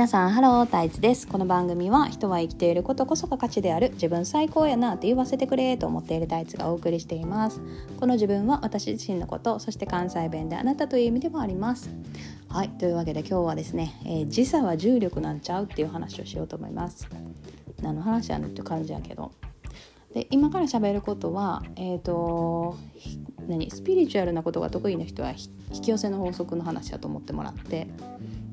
[0.00, 1.28] 皆さんハロータイツです。
[1.28, 7.60] この番組は人は生きていることこそが価値である自分最高やなって言わせてくれと思っているタイツがお送りしています。
[7.98, 11.90] この自分は私自身のことそして関西弁であなたという意味でもあります。
[12.48, 17.06] はいというわけで今日はですね、えー、時差は重力なんちゃうっていう話をしようと思います。
[17.82, 19.32] 何の話やねんって感じやけど。
[20.14, 22.78] で今から喋ることはえっ、ー、と
[23.46, 25.32] 何スピリチュアルなことが得意な人は
[25.70, 27.86] 引き寄せの法則の話だと思ってもらって。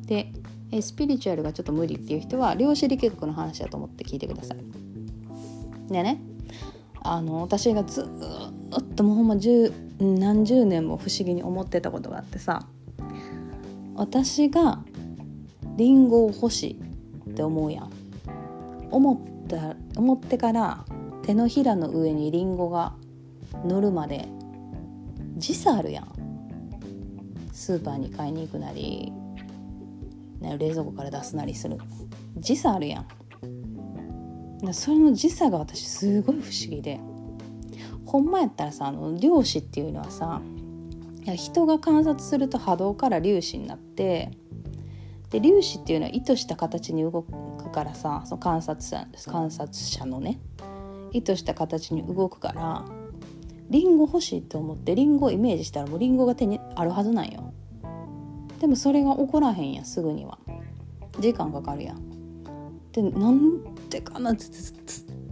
[0.08, 0.34] で
[0.72, 4.58] えスピリチュアルがちょっと無理っていう人は量子力学の話だと思って聞いてください。
[5.92, 6.22] でね
[7.02, 12.68] あの私がずっともうほんま十何十年も不思議に思ってたことがあってさ
[13.96, 14.80] 私が
[15.78, 17.92] リンゴを欲しいって思うやん
[18.92, 20.86] 思った思ってから
[21.24, 22.94] 手のひらの上にリンゴが
[23.66, 24.28] 乗るまで
[25.38, 26.08] 時差あるやん
[27.54, 29.14] スーパーに買いに行くなり
[30.40, 31.78] ね、冷蔵庫から出すなりする。
[32.38, 33.08] 時差あるやん。
[34.74, 37.00] それの時差が私すごい不思議で。
[38.08, 40.42] ほんまやったらさあの量子っていうのはさ
[41.26, 44.32] いや人が観察すると波動から粒子になって
[45.30, 50.40] で粒子っていうのは意図した形に動くからさその観察者観察者のね
[51.12, 52.86] 意図した形に動くから
[53.70, 57.54] リンゴ欲しいと思ってリンゴをイメージしたらもうリンゴが手にあるはずなんよ。
[58.59, 60.38] でもそれが起こらへんやすぐには。
[61.19, 61.97] 時間かかるやん。
[62.91, 64.75] でなんでかなってずっ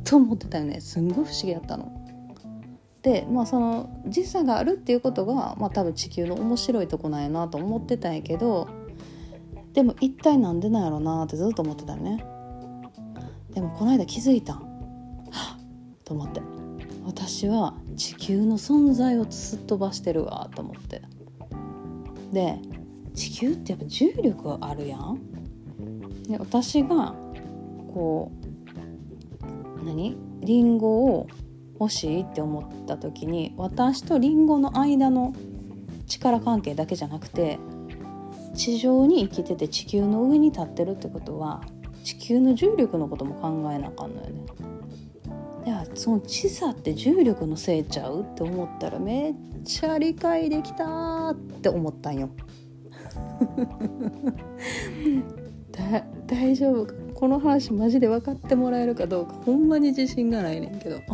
[0.04, 0.82] と思ってたよね。
[0.82, 1.92] すんごい不思議やったの。
[3.02, 8.68] でまあその時差があるっていうことが、まあ、多分地球の面白いとこなんやなと思ってたんやけど
[9.74, 12.26] でも一体なんでなんやろなってずっと思ってたよね。
[13.54, 14.64] でもこの間気づいたはっ！
[16.04, 16.42] と思って。
[17.06, 21.04] 私は地球の存在をすっ飛ばしてるわと思って。
[22.34, 22.60] で
[23.16, 25.20] 地球ってやっぱ重力あるやん。
[26.28, 27.16] で私が
[27.94, 28.32] こ
[29.82, 30.18] う何？
[30.42, 31.28] リンゴを
[31.80, 35.34] 欲しいって思った時に私とリンゴの間の
[36.08, 37.58] 力関係だけじゃなくて
[38.54, 41.62] 地上に生きてて地球の上に立ってるってことは
[42.04, 44.46] 地球の重力のことも考えなあかんのよね。
[45.66, 48.22] いやその地差って重力のせいちゃう？
[48.22, 49.34] って思ったらめっ
[49.64, 52.30] ちゃ理解できたって思ったんよ。
[55.72, 56.94] だ大丈夫か？
[57.14, 59.34] この話マジで分かってもらえるかどうか？
[59.46, 61.00] ほんまに自信がないねんけど。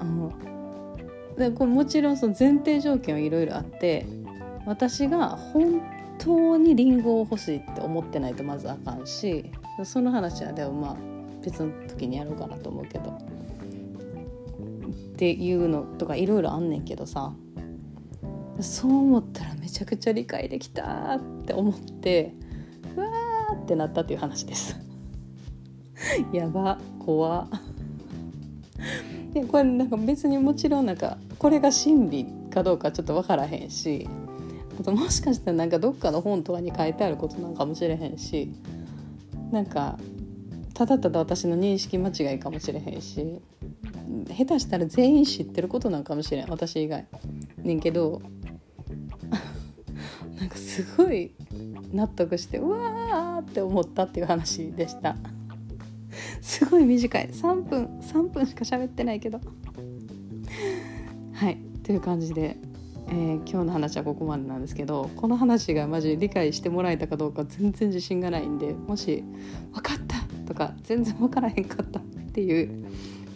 [0.00, 0.32] あの
[1.36, 4.06] でこれもちろんその前提条件はいろいろあって
[4.66, 5.80] 私が本
[6.18, 9.50] 当にリンゴを欲しいって思ってないとまずあかんし
[9.84, 10.96] その話はでもまあ
[11.42, 13.10] 別の時にやろうかなと思うけど。
[13.10, 13.14] っ
[15.22, 17.34] ていうのとかいろいろあんねんけどさ。
[18.62, 22.34] そう思ったらめちゃくちゃ理解できたって思って
[22.96, 24.76] うわーってなったっていう話です。
[26.32, 27.48] やば怖。
[29.32, 34.08] でこれなんか別にもちろんなんかこれが真理かどうかちょっと分からへんし
[34.80, 38.52] あともしかしたらなんかどっかの本とかに書いてあることなんかもしれへんし
[39.52, 39.98] なんか
[40.74, 43.40] ただただ私の認識間違いかもしれへんし
[44.36, 47.06] 下手したら全員知ってることなんかもしれん私以外。
[47.58, 48.22] ねんけど
[50.40, 51.32] なんかすごい
[51.92, 55.16] 納得してうわーって思ったっていう話でした
[56.40, 59.38] すごい短い3分3分しか喋ってないけど
[61.34, 62.56] はいという感じで、
[63.08, 69.22] えー、今日の話はここまでなんですけどこの話がマジ理解してもらえたかどうか全然自信がないんでもし
[69.74, 70.16] 「分かった!」
[70.48, 72.02] とか全然分からへんかったっ
[72.32, 72.86] ていう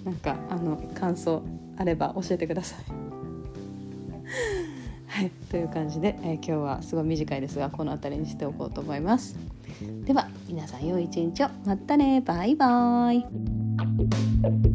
[0.04, 1.42] なんかあの感想
[1.76, 3.03] あれば教えてください。
[5.14, 9.38] はい、という感じで、えー、今日はすごい短いですがこの辺りにしておこうと思います。
[10.04, 11.48] では皆さん良い一日を。
[11.64, 12.20] またね。
[12.20, 13.20] バイバー
[14.70, 14.73] イ。